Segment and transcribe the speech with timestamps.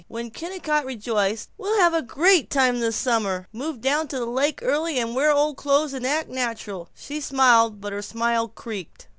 [0.07, 4.57] When Kennicott rejoiced, "We'll have a great time this summer; move down to the lake
[4.63, 9.05] early and wear old clothes and act natural," she smiled, but her smile creaked.